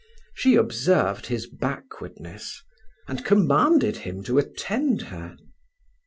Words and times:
She 0.33 0.55
observed 0.55 1.27
his 1.27 1.45
backwardness, 1.45 2.63
and 3.07 3.23
commanded 3.23 3.97
him 3.97 4.23
to 4.23 4.39
attend 4.39 5.01
her. 5.13 5.37